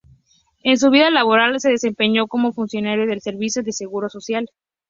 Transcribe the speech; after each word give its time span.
En 0.63 0.79
su 0.79 0.89
vida 0.89 1.11
laboral 1.11 1.59
se 1.61 1.69
desempeñó 1.69 2.25
como 2.25 2.53
funcionario 2.53 3.05
del 3.05 3.21
Servicio 3.21 3.61
de 3.61 3.71
Seguro 3.71 4.09
Social. 4.09 4.49